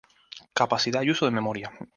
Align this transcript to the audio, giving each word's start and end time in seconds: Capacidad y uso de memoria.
Capacidad 0.55 1.03
y 1.03 1.11
uso 1.11 1.25
de 1.25 1.31
memoria. 1.31 1.71